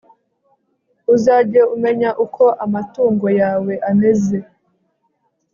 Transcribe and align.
uzajye 1.15 1.61
umenya 1.75 2.09
uko 2.25 2.43
amatungo 2.65 3.27
yawe 3.39 3.73
ameze 3.89 4.37